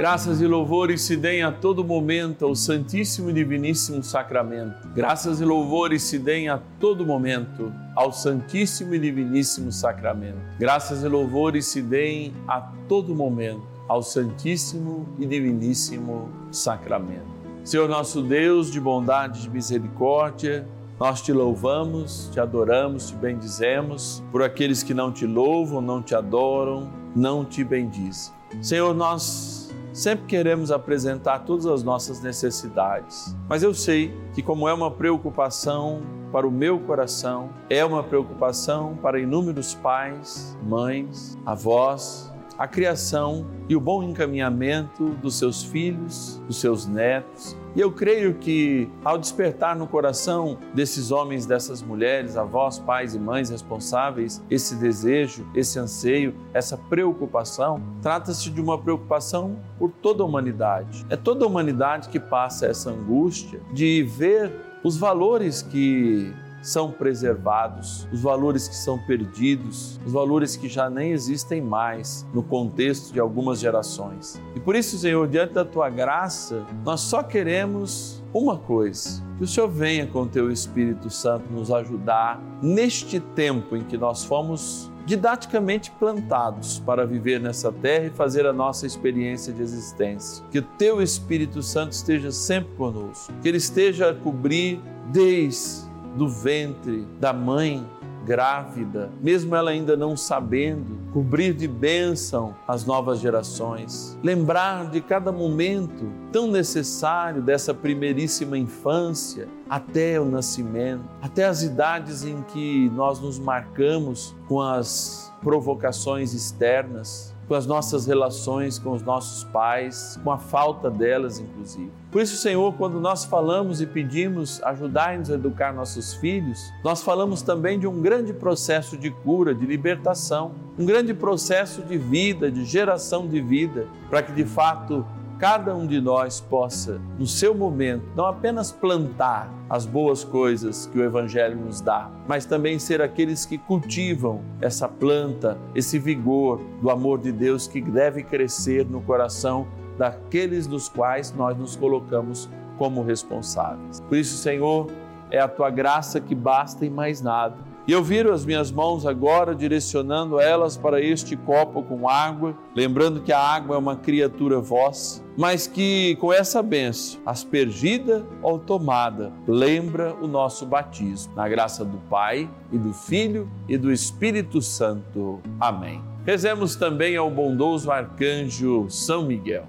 Graças 0.00 0.40
e 0.40 0.46
louvores 0.46 1.02
se 1.02 1.14
deem 1.14 1.42
a 1.42 1.52
todo 1.52 1.84
momento 1.84 2.46
ao 2.46 2.56
Santíssimo 2.56 3.28
e 3.28 3.34
Diviníssimo 3.34 4.02
Sacramento. 4.02 4.88
Graças 4.94 5.42
e 5.42 5.44
louvores 5.44 6.02
se 6.04 6.18
deem 6.18 6.48
a 6.48 6.58
todo 6.80 7.04
momento 7.04 7.70
ao 7.94 8.10
Santíssimo 8.10 8.94
e 8.94 8.98
Diviníssimo 8.98 9.70
Sacramento. 9.70 10.38
Graças 10.58 11.02
e 11.04 11.06
louvores 11.06 11.66
se 11.66 11.82
deem 11.82 12.32
a 12.48 12.62
todo 12.88 13.14
momento 13.14 13.60
ao 13.86 14.02
Santíssimo 14.02 15.06
e 15.18 15.26
Diviníssimo 15.26 16.30
Sacramento. 16.50 17.28
Senhor 17.62 17.86
nosso 17.86 18.22
Deus, 18.22 18.72
de 18.72 18.80
bondade 18.80 19.48
e 19.48 19.50
misericórdia, 19.50 20.66
Nós 20.98 21.20
te 21.22 21.32
louvamos, 21.32 22.30
te 22.30 22.40
adoramos, 22.40 23.08
te 23.08 23.16
bendizemos, 23.16 24.22
por 24.32 24.42
aqueles 24.42 24.82
que 24.82 24.92
não 24.92 25.10
te 25.10 25.26
louvam, 25.26 25.80
não 25.80 26.02
te 26.02 26.14
adoram, 26.14 26.90
não 27.16 27.42
te 27.42 27.64
bendizem. 27.64 28.34
Senhor, 28.60 28.94
nós 28.94 29.69
sempre 29.92 30.26
queremos 30.26 30.70
apresentar 30.70 31.40
todas 31.40 31.66
as 31.66 31.82
nossas 31.82 32.20
necessidades, 32.20 33.36
mas 33.48 33.62
eu 33.62 33.74
sei 33.74 34.14
que, 34.34 34.42
como 34.42 34.68
é 34.68 34.72
uma 34.72 34.90
preocupação 34.90 36.02
para 36.32 36.46
o 36.46 36.50
meu 36.50 36.78
coração, 36.78 37.50
é 37.68 37.84
uma 37.84 38.02
preocupação 38.02 38.96
para 39.02 39.18
inúmeros 39.18 39.74
pais, 39.74 40.56
mães, 40.62 41.36
avós, 41.44 42.32
a 42.60 42.68
criação 42.68 43.46
e 43.70 43.74
o 43.74 43.80
bom 43.80 44.02
encaminhamento 44.02 45.12
dos 45.22 45.38
seus 45.38 45.62
filhos, 45.62 46.42
dos 46.46 46.60
seus 46.60 46.86
netos. 46.86 47.56
E 47.74 47.80
eu 47.80 47.90
creio 47.90 48.34
que, 48.34 48.86
ao 49.02 49.16
despertar 49.16 49.74
no 49.74 49.86
coração 49.86 50.58
desses 50.74 51.10
homens, 51.10 51.46
dessas 51.46 51.80
mulheres, 51.80 52.36
avós, 52.36 52.78
pais 52.78 53.14
e 53.14 53.18
mães 53.18 53.48
responsáveis, 53.48 54.44
esse 54.50 54.74
desejo, 54.74 55.46
esse 55.54 55.78
anseio, 55.78 56.34
essa 56.52 56.76
preocupação, 56.76 57.82
trata-se 58.02 58.50
de 58.50 58.60
uma 58.60 58.76
preocupação 58.76 59.58
por 59.78 59.90
toda 59.90 60.22
a 60.22 60.26
humanidade. 60.26 61.06
É 61.08 61.16
toda 61.16 61.46
a 61.46 61.48
humanidade 61.48 62.10
que 62.10 62.20
passa 62.20 62.66
essa 62.66 62.90
angústia 62.90 63.58
de 63.72 64.02
ver 64.02 64.52
os 64.84 64.98
valores 64.98 65.62
que 65.62 66.30
são 66.62 66.90
preservados, 66.90 68.06
os 68.12 68.20
valores 68.20 68.68
que 68.68 68.74
são 68.74 68.98
perdidos, 68.98 69.98
os 70.04 70.12
valores 70.12 70.56
que 70.56 70.68
já 70.68 70.90
nem 70.90 71.12
existem 71.12 71.60
mais 71.60 72.26
no 72.32 72.42
contexto 72.42 73.12
de 73.12 73.20
algumas 73.20 73.60
gerações. 73.60 74.40
E 74.54 74.60
por 74.60 74.76
isso, 74.76 74.98
Senhor, 74.98 75.26
diante 75.28 75.54
da 75.54 75.64
tua 75.64 75.88
graça, 75.88 76.64
nós 76.84 77.00
só 77.00 77.22
queremos 77.22 78.22
uma 78.32 78.56
coisa: 78.56 79.22
que 79.38 79.44
o 79.44 79.46
Senhor 79.46 79.68
venha 79.68 80.06
com 80.06 80.22
o 80.22 80.26
teu 80.26 80.50
Espírito 80.50 81.10
Santo 81.10 81.50
nos 81.50 81.70
ajudar 81.70 82.40
neste 82.62 83.20
tempo 83.20 83.76
em 83.76 83.82
que 83.82 83.96
nós 83.96 84.24
fomos 84.24 84.90
didaticamente 85.06 85.90
plantados 85.92 86.78
para 86.78 87.06
viver 87.06 87.40
nessa 87.40 87.72
terra 87.72 88.06
e 88.06 88.10
fazer 88.10 88.46
a 88.46 88.52
nossa 88.52 88.86
experiência 88.86 89.52
de 89.52 89.62
existência. 89.62 90.44
Que 90.50 90.58
o 90.58 90.62
teu 90.62 91.02
Espírito 91.02 91.62
Santo 91.62 91.92
esteja 91.92 92.30
sempre 92.30 92.72
conosco, 92.76 93.32
que 93.42 93.48
ele 93.48 93.56
esteja 93.56 94.10
a 94.10 94.14
cobrir 94.14 94.80
desde 95.10 95.89
do 96.16 96.28
ventre 96.28 97.06
da 97.18 97.32
mãe 97.32 97.86
grávida, 98.24 99.10
mesmo 99.20 99.54
ela 99.56 99.70
ainda 99.70 99.96
não 99.96 100.16
sabendo, 100.16 100.98
cobrir 101.12 101.54
de 101.54 101.66
bênção 101.66 102.54
as 102.68 102.84
novas 102.84 103.18
gerações, 103.18 104.18
lembrar 104.22 104.90
de 104.90 105.00
cada 105.00 105.32
momento 105.32 106.04
tão 106.30 106.46
necessário 106.46 107.42
dessa 107.42 107.72
primeiríssima 107.72 108.58
infância 108.58 109.48
até 109.68 110.20
o 110.20 110.24
nascimento, 110.24 111.04
até 111.22 111.44
as 111.44 111.62
idades 111.62 112.24
em 112.24 112.42
que 112.42 112.90
nós 112.90 113.20
nos 113.20 113.38
marcamos 113.38 114.34
com 114.46 114.60
as 114.60 115.32
provocações 115.42 116.34
externas, 116.34 117.34
com 117.50 117.56
as 117.56 117.66
nossas 117.66 118.06
relações 118.06 118.78
com 118.78 118.92
os 118.92 119.02
nossos 119.02 119.42
pais, 119.42 120.16
com 120.22 120.30
a 120.30 120.38
falta 120.38 120.88
delas, 120.88 121.40
inclusive. 121.40 121.90
Por 122.12 122.22
isso, 122.22 122.36
Senhor, 122.36 122.72
quando 122.74 123.00
nós 123.00 123.24
falamos 123.24 123.80
e 123.80 123.86
pedimos 123.86 124.62
ajudar-nos 124.62 125.32
a 125.32 125.34
educar 125.34 125.72
nossos 125.72 126.14
filhos, 126.14 126.72
nós 126.84 127.02
falamos 127.02 127.42
também 127.42 127.76
de 127.76 127.88
um 127.88 128.00
grande 128.00 128.32
processo 128.32 128.96
de 128.96 129.10
cura, 129.10 129.52
de 129.52 129.66
libertação, 129.66 130.52
um 130.78 130.86
grande 130.86 131.12
processo 131.12 131.82
de 131.82 131.98
vida, 131.98 132.52
de 132.52 132.64
geração 132.64 133.26
de 133.26 133.40
vida, 133.40 133.88
para 134.08 134.22
que 134.22 134.30
de 134.30 134.44
fato 134.44 135.04
cada 135.40 135.74
um 135.74 135.86
de 135.86 136.02
nós 136.02 136.38
possa, 136.38 137.00
no 137.18 137.26
seu 137.26 137.54
momento, 137.54 138.04
não 138.14 138.26
apenas 138.26 138.70
plantar 138.70 139.50
as 139.70 139.86
boas 139.86 140.22
coisas 140.22 140.84
que 140.84 140.98
o 140.98 141.02
Evangelho 141.02 141.56
nos 141.56 141.80
dá, 141.80 142.10
mas 142.28 142.44
também 142.44 142.78
ser 142.78 143.00
aqueles 143.00 143.46
que 143.46 143.56
cultivam 143.56 144.42
essa 144.60 144.86
planta, 144.86 145.56
esse 145.74 145.98
vigor 145.98 146.60
do 146.82 146.90
amor 146.90 147.18
de 147.18 147.32
Deus 147.32 147.66
que 147.66 147.80
deve 147.80 148.22
crescer 148.22 148.84
no 148.84 149.00
coração 149.00 149.66
daqueles 149.96 150.66
dos 150.66 150.90
quais 150.90 151.32
nós 151.32 151.56
nos 151.56 151.74
colocamos 151.74 152.46
como 152.76 153.02
responsáveis. 153.02 153.98
Por 154.00 154.18
isso, 154.18 154.36
Senhor, 154.36 154.88
é 155.30 155.38
a 155.38 155.48
tua 155.48 155.70
graça 155.70 156.20
que 156.20 156.34
basta 156.34 156.84
e 156.84 156.90
mais 156.90 157.22
nada 157.22 157.69
e 157.90 157.92
eu 157.92 158.04
viro 158.04 158.32
as 158.32 158.46
minhas 158.46 158.70
mãos 158.70 159.04
agora 159.04 159.52
direcionando 159.52 160.38
elas 160.38 160.76
para 160.76 161.00
este 161.00 161.36
copo 161.36 161.82
com 161.82 162.08
água, 162.08 162.56
lembrando 162.72 163.20
que 163.20 163.32
a 163.32 163.40
água 163.40 163.74
é 163.74 163.78
uma 163.80 163.96
criatura 163.96 164.60
vossa, 164.60 165.20
mas 165.36 165.66
que 165.66 166.14
com 166.20 166.32
essa 166.32 166.62
benção, 166.62 167.20
aspergida 167.26 168.24
ou 168.44 168.60
tomada, 168.60 169.32
lembra 169.44 170.14
o 170.22 170.28
nosso 170.28 170.64
batismo. 170.64 171.34
Na 171.34 171.48
graça 171.48 171.84
do 171.84 171.98
Pai 172.08 172.48
e 172.70 172.78
do 172.78 172.92
Filho 172.92 173.50
e 173.68 173.76
do 173.76 173.90
Espírito 173.90 174.62
Santo. 174.62 175.40
Amém. 175.58 176.00
Rezemos 176.24 176.76
também 176.76 177.16
ao 177.16 177.28
bondoso 177.28 177.90
arcanjo 177.90 178.88
São 178.88 179.24
Miguel. 179.24 179.66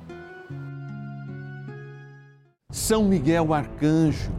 São 2.70 3.04
Miguel 3.04 3.52
arcanjo, 3.52 4.32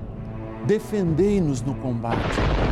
defendei-nos 0.68 1.61
no 1.62 1.75
combate 1.75 2.72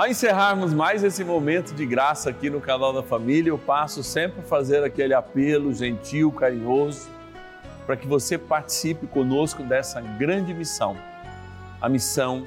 ao 0.00 0.06
encerrarmos 0.06 0.72
mais 0.72 1.04
esse 1.04 1.22
momento 1.22 1.74
de 1.74 1.84
graça 1.84 2.30
aqui 2.30 2.48
no 2.48 2.58
canal 2.58 2.90
da 2.90 3.02
família, 3.02 3.50
eu 3.50 3.58
passo 3.58 4.02
sempre 4.02 4.40
a 4.40 4.42
fazer 4.42 4.82
aquele 4.82 5.12
apelo 5.12 5.74
gentil, 5.74 6.32
carinhoso, 6.32 7.06
para 7.84 7.98
que 7.98 8.06
você 8.06 8.38
participe 8.38 9.06
conosco 9.06 9.62
dessa 9.62 10.00
grande 10.00 10.54
missão. 10.54 10.96
A 11.82 11.86
missão 11.86 12.46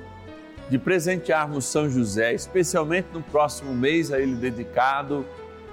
de 0.67 0.79
presentearmos 0.79 1.65
São 1.65 1.87
José, 1.87 2.33
especialmente 2.33 3.09
no 3.13 3.21
próximo 3.21 3.71
mês 3.71 4.11
a 4.11 4.19
ele 4.19 4.33
dedicado, 4.33 5.23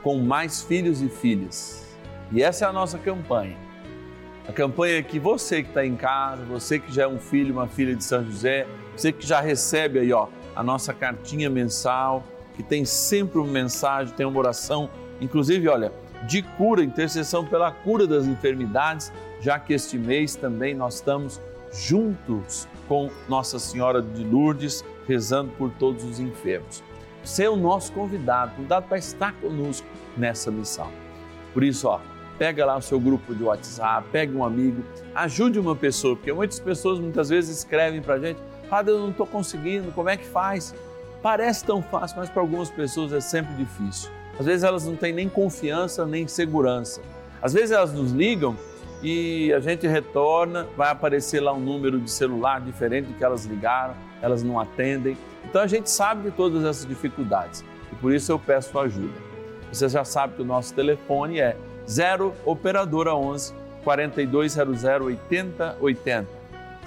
com 0.03 0.19
mais 0.19 0.63
filhos 0.63 1.01
e 1.01 1.09
filhas. 1.09 1.97
E 2.31 2.43
essa 2.43 2.67
é 2.67 2.69
a 2.69 2.73
nossa 2.75 2.99
campanha. 2.99 3.57
A 4.47 4.53
campanha 4.53 4.99
é 4.99 5.03
que 5.03 5.19
você 5.19 5.63
que 5.63 5.71
está 5.71 5.87
em 5.87 5.97
casa, 5.97 6.45
você 6.45 6.79
que 6.79 6.93
já 6.93 7.05
é 7.05 7.09
um 7.09 7.19
filho, 7.19 7.55
uma 7.55 7.67
filha 7.67 7.97
de 7.97 8.05
São 8.05 8.23
José, 8.23 8.67
você 8.95 9.11
que 9.11 9.27
já 9.27 9.41
recebe 9.41 9.99
aí, 9.99 10.13
ó 10.13 10.29
a 10.61 10.63
nossa 10.63 10.93
cartinha 10.93 11.49
mensal, 11.49 12.23
que 12.55 12.63
tem 12.63 12.85
sempre 12.85 13.39
uma 13.39 13.51
mensagem, 13.51 14.15
tem 14.15 14.27
uma 14.27 14.39
oração, 14.39 14.91
inclusive, 15.19 15.67
olha, 15.69 15.91
de 16.29 16.43
cura, 16.43 16.85
intercessão 16.85 17.47
pela 17.47 17.73
cura 17.73 18.07
das 18.07 18.27
enfermidades, 18.27 19.11
já 19.41 19.59
que 19.59 19.73
este 19.73 19.97
mês 19.97 20.37
também 20.37 20.75
nós 20.75 20.97
estamos 20.97 21.41
juntos 21.73 22.69
com 22.87 23.09
Nossa 23.27 23.59
Senhora 23.59 24.03
de 24.03 24.23
Lourdes, 24.23 24.85
rezando 25.09 25.51
por 25.53 25.71
todos 25.79 26.05
os 26.05 26.21
enfermos. 26.21 26.83
Você 27.25 27.45
é 27.45 27.49
o 27.49 27.57
nosso 27.57 27.91
convidado, 27.93 28.55
convidado 28.55 28.87
para 28.87 28.99
estar 28.99 29.33
conosco 29.41 29.87
nessa 30.15 30.51
missão. 30.51 30.91
Por 31.55 31.65
isso, 31.65 31.89
ó, 31.89 32.01
pega 32.39 32.67
lá 32.67 32.77
o 32.77 32.83
seu 32.83 33.01
grupo 33.01 33.35
de 33.35 33.43
WhatsApp, 33.43 34.07
pega 34.13 34.37
um 34.37 34.45
amigo, 34.45 34.85
ajude 35.15 35.59
uma 35.59 35.75
pessoa, 35.75 36.17
porque 36.17 36.35
muitas 36.35 36.61
pessoas 36.61 36.99
muitas 36.99 37.31
vezes 37.31 37.57
escrevem 37.57 38.03
para 38.03 38.17
a 38.17 38.19
gente, 38.19 38.39
Padre, 38.71 38.95
eu 38.95 39.01
não 39.01 39.11
estou 39.11 39.27
conseguindo, 39.27 39.91
como 39.91 40.09
é 40.09 40.17
que 40.17 40.25
faz? 40.25 40.73
Parece 41.21 41.65
tão 41.65 41.83
fácil, 41.83 42.19
mas 42.19 42.31
para 42.31 42.41
algumas 42.41 42.71
pessoas 42.71 43.13
é 43.13 43.21
sempre 43.21 43.53
difícil. 43.55 44.09
Às 44.39 44.47
vezes 44.47 44.63
elas 44.63 44.87
não 44.87 44.95
têm 44.95 45.13
nem 45.13 45.29
confiança 45.29 46.07
nem 46.07 46.29
segurança. 46.29 47.03
Às 47.43 47.53
vezes 47.53 47.73
elas 47.73 47.93
nos 47.93 48.13
ligam 48.13 48.57
e 49.03 49.53
a 49.53 49.59
gente 49.59 49.89
retorna, 49.89 50.69
vai 50.77 50.89
aparecer 50.91 51.41
lá 51.41 51.53
um 51.53 51.59
número 51.59 51.99
de 51.99 52.11
celular 52.11 52.61
diferente 52.61 53.07
do 53.07 53.15
que 53.15 53.25
elas 53.25 53.45
ligaram, 53.45 53.95
elas 54.23 54.43
não 54.43 54.59
atendem. 54.59 55.19
Então 55.45 55.61
a 55.61 55.67
gente 55.67 55.91
sabe 55.91 56.31
de 56.31 56.37
todas 56.37 56.65
essas 56.65 56.87
dificuldades 56.87 57.65
e 57.93 57.97
por 57.97 58.15
isso 58.15 58.31
eu 58.31 58.39
peço 58.39 58.79
ajuda. 58.79 59.19
Você 59.73 59.89
já 59.89 60.05
sabe 60.05 60.37
que 60.37 60.43
o 60.43 60.45
nosso 60.45 60.73
telefone 60.75 61.41
é 61.41 61.57
0 61.89 62.33
operadora 62.47 63.15
11 63.17 63.53
4200 63.83 64.85
8080. 64.85 66.40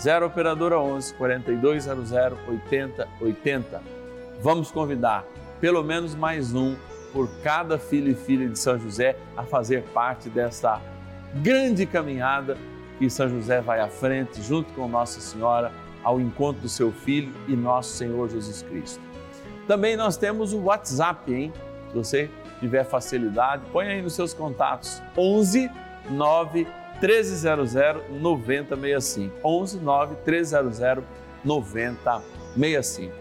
0 0.04 0.26
Operadora 0.26 0.78
11 0.78 1.14
4200 1.14 2.12
8080. 2.12 3.82
Vamos 4.42 4.70
convidar 4.70 5.24
pelo 5.62 5.82
menos 5.82 6.14
mais 6.14 6.54
um 6.54 6.76
por 7.14 7.30
cada 7.42 7.78
filho 7.78 8.12
e 8.12 8.14
filha 8.14 8.50
de 8.50 8.60
São 8.60 8.78
José 8.78 9.16
a 9.38 9.44
fazer 9.44 9.84
parte 9.94 10.28
dessa 10.28 10.82
grande 11.36 11.86
caminhada 11.86 12.58
que 13.00 13.10
São 13.10 13.30
José 13.30 13.62
vai 13.62 13.80
à 13.80 13.88
frente 13.88 14.42
junto 14.42 14.74
com 14.74 14.90
Nossa 14.90 15.22
Senhora 15.22 15.72
ao 16.04 16.20
encontro 16.20 16.62
do 16.62 16.68
seu 16.68 16.92
Filho 16.92 17.34
e 17.48 17.56
nosso 17.56 17.94
Senhor 17.94 18.30
Jesus 18.30 18.62
Cristo. 18.62 19.00
Também 19.70 19.96
nós 19.96 20.18
temos 20.18 20.52
o 20.52 20.64
WhatsApp, 20.64 21.34
hein? 21.34 21.54
Se 21.88 21.96
você 21.96 22.30
tiver 22.60 22.84
facilidade, 22.84 23.64
põe 23.72 23.88
aí 23.88 24.02
nos 24.02 24.16
seus 24.16 24.34
contatos 24.34 25.02
11 25.18 25.72
9 26.10 26.68
1300 27.04 27.74
9065. 28.22 29.36
11 29.44 29.80
9 29.80 30.16
1300 30.26 31.04
9065. 31.44 33.14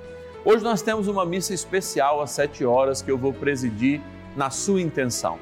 Hoje 0.44 0.62
nós 0.62 0.82
temos 0.82 1.08
uma 1.08 1.26
missa 1.26 1.52
especial 1.52 2.22
às 2.22 2.30
7 2.30 2.64
horas 2.64 3.02
que 3.02 3.10
eu 3.10 3.18
vou 3.18 3.32
presidir 3.32 4.00
na 4.36 4.50
sua 4.50 4.80
intenção. 4.80 5.38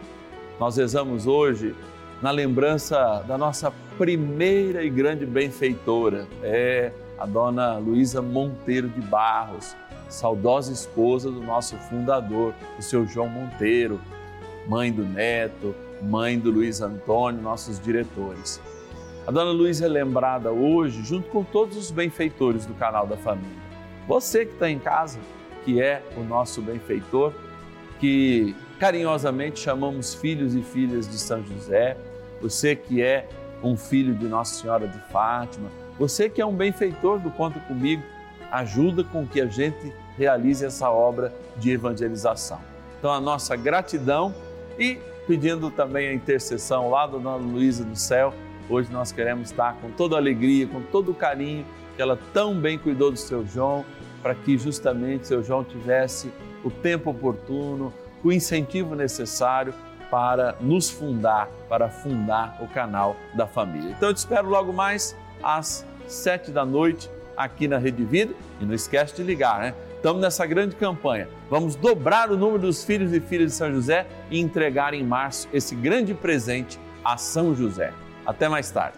Nós 0.58 0.78
rezamos 0.78 1.26
hoje 1.26 1.74
na 2.22 2.30
lembrança 2.30 3.22
da 3.26 3.36
nossa 3.36 3.72
primeira 3.98 4.82
e 4.82 4.90
grande 4.90 5.26
benfeitora, 5.26 6.26
é 6.42 6.92
a 7.18 7.26
dona 7.26 7.76
Luísa 7.78 8.20
Monteiro 8.22 8.88
de 8.88 9.00
Barros, 9.00 9.76
saudosa 10.08 10.72
esposa 10.72 11.30
do 11.30 11.40
nosso 11.40 11.76
fundador, 11.76 12.54
o 12.78 12.82
seu 12.82 13.06
João 13.06 13.28
Monteiro, 13.28 14.00
mãe 14.66 14.92
do 14.92 15.02
neto, 15.02 15.74
mãe 16.02 16.38
do 16.38 16.50
Luiz 16.50 16.80
Antônio, 16.80 17.40
nossos 17.40 17.78
diretores. 17.78 18.60
A 19.26 19.30
dona 19.30 19.50
Luísa 19.50 19.86
é 19.86 19.88
lembrada 19.88 20.50
hoje 20.50 21.02
junto 21.02 21.28
com 21.30 21.44
todos 21.44 21.76
os 21.76 21.90
benfeitores 21.90 22.66
do 22.66 22.74
canal 22.74 23.06
da 23.06 23.16
família. 23.16 23.60
Você 24.08 24.46
que 24.46 24.54
está 24.54 24.68
em 24.68 24.78
casa, 24.78 25.18
que 25.64 25.80
é 25.80 26.02
o 26.16 26.22
nosso 26.22 26.60
benfeitor, 26.62 27.32
que 27.98 28.56
carinhosamente 28.78 29.60
chamamos 29.60 30.14
filhos 30.14 30.54
e 30.54 30.62
filhas 30.62 31.06
de 31.06 31.18
São 31.18 31.44
José, 31.44 31.96
você 32.40 32.74
que 32.74 33.02
é 33.02 33.28
um 33.62 33.76
filho 33.76 34.14
de 34.14 34.26
Nossa 34.26 34.60
Senhora 34.60 34.88
de 34.88 34.98
Fátima, 35.12 35.68
você 35.98 36.30
que 36.30 36.40
é 36.40 36.46
um 36.46 36.54
benfeitor 36.54 37.18
do 37.18 37.30
Conta 37.30 37.60
Comigo, 37.60 38.02
ajuda 38.50 39.04
com 39.04 39.26
que 39.26 39.40
a 39.40 39.46
gente 39.46 39.92
realize 40.16 40.64
essa 40.64 40.90
obra 40.90 41.32
de 41.56 41.70
evangelização. 41.70 42.58
Então, 42.98 43.12
a 43.12 43.20
nossa 43.20 43.54
gratidão 43.54 44.34
e 44.78 44.98
pedindo 45.30 45.70
também 45.70 46.08
a 46.08 46.12
intercessão 46.12 46.90
lá 46.90 47.06
da 47.06 47.12
Dona 47.12 47.36
Luísa 47.36 47.84
do 47.84 47.94
céu. 47.94 48.34
Hoje 48.68 48.90
nós 48.90 49.12
queremos 49.12 49.52
estar 49.52 49.76
com 49.76 49.88
toda 49.92 50.16
a 50.16 50.18
alegria, 50.18 50.66
com 50.66 50.82
todo 50.82 51.12
o 51.12 51.14
carinho 51.14 51.64
que 51.94 52.02
ela 52.02 52.18
tão 52.34 52.52
bem 52.52 52.76
cuidou 52.76 53.12
do 53.12 53.16
seu 53.16 53.46
João, 53.46 53.84
para 54.20 54.34
que 54.34 54.58
justamente 54.58 55.28
seu 55.28 55.40
João 55.40 55.62
tivesse 55.62 56.32
o 56.64 56.70
tempo 56.70 57.10
oportuno, 57.10 57.92
o 58.24 58.32
incentivo 58.32 58.96
necessário 58.96 59.72
para 60.10 60.56
nos 60.60 60.90
fundar, 60.90 61.48
para 61.68 61.88
fundar 61.88 62.58
o 62.60 62.66
canal 62.66 63.14
da 63.32 63.46
família. 63.46 63.94
Então 63.96 64.08
eu 64.08 64.14
te 64.14 64.18
espero 64.18 64.48
logo 64.48 64.72
mais 64.72 65.16
às 65.40 65.86
sete 66.08 66.50
da 66.50 66.64
noite 66.64 67.08
aqui 67.36 67.68
na 67.68 67.78
Rede 67.78 68.02
Vida 68.02 68.34
e 68.60 68.64
não 68.64 68.74
esquece 68.74 69.14
de 69.14 69.22
ligar, 69.22 69.60
né? 69.60 69.74
Estamos 70.00 70.22
nessa 70.22 70.46
grande 70.46 70.76
campanha. 70.76 71.28
Vamos 71.50 71.76
dobrar 71.76 72.30
o 72.30 72.36
número 72.36 72.60
dos 72.60 72.82
filhos 72.82 73.12
e 73.12 73.20
filhas 73.20 73.50
de 73.50 73.58
São 73.58 73.70
José 73.70 74.06
e 74.30 74.40
entregar 74.40 74.94
em 74.94 75.04
março 75.04 75.46
esse 75.52 75.74
grande 75.74 76.14
presente 76.14 76.80
a 77.04 77.18
São 77.18 77.54
José. 77.54 77.92
Até 78.24 78.48
mais 78.48 78.70
tarde. 78.70 78.96